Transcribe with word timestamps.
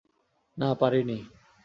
না, 0.57 0.69
পারিনি। 0.73 1.19